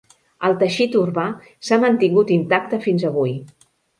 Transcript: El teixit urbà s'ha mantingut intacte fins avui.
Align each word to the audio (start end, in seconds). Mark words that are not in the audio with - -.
El 0.47 0.53
teixit 0.61 0.95
urbà 1.01 1.25
s'ha 1.69 1.79
mantingut 1.85 2.33
intacte 2.37 2.83
fins 2.89 3.09
avui. 3.13 3.37